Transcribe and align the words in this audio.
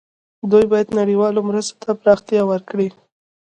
دوی 0.51 0.65
باید 0.71 0.95
نړیوالو 0.99 1.45
مرستو 1.49 1.79
ته 1.83 1.91
پراختیا 2.01 2.41
ورکړي. 2.51 2.87